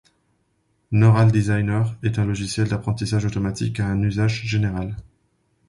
Neural 0.89 1.31
Designer 1.31 1.83
est 2.01 2.17
un 2.17 2.25
logiciel 2.25 2.67
d’apprentissage 2.67 3.25
automatique 3.27 3.79
à 3.79 3.85
un 3.85 4.01
usage 4.01 4.43
général. 4.45 4.95